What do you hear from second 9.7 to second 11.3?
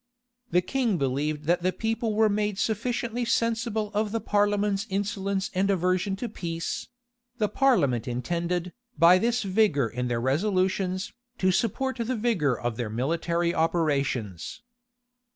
in their resolutions,